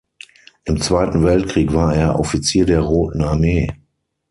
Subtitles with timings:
[0.65, 3.71] Im Zweiten Weltkrieg war er Offizier der Roten Armee.